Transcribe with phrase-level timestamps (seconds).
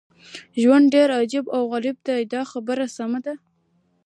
[0.61, 3.33] ژوند ډېر عجیب او غریب دی دا خبره سمه ده.